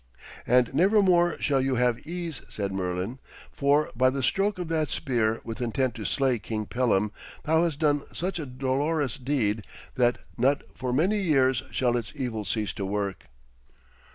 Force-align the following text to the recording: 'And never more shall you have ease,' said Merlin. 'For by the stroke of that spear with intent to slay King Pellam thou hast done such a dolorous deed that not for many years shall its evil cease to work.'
'And 0.47 0.73
never 0.73 1.03
more 1.03 1.39
shall 1.39 1.61
you 1.61 1.75
have 1.75 2.07
ease,' 2.07 2.41
said 2.49 2.71
Merlin. 2.73 3.19
'For 3.51 3.91
by 3.95 4.09
the 4.09 4.23
stroke 4.23 4.57
of 4.57 4.67
that 4.69 4.89
spear 4.89 5.39
with 5.43 5.61
intent 5.61 5.93
to 5.93 6.05
slay 6.05 6.39
King 6.39 6.65
Pellam 6.65 7.11
thou 7.43 7.65
hast 7.65 7.81
done 7.81 8.01
such 8.11 8.39
a 8.39 8.47
dolorous 8.47 9.19
deed 9.19 9.63
that 9.93 10.17
not 10.39 10.63
for 10.73 10.91
many 10.91 11.19
years 11.19 11.61
shall 11.69 11.95
its 11.95 12.13
evil 12.15 12.45
cease 12.45 12.73
to 12.73 12.83
work.' 12.83 13.25